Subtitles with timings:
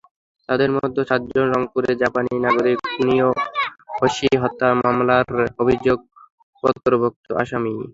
[0.49, 3.29] তাঁদের মধ্যে সাতজন রংপুরে জাপানি নাগরিক কুনিও
[3.97, 5.27] হোশি হত্যা মামলার
[5.61, 7.73] অভিযোগপত্রভুক্ত আসামি।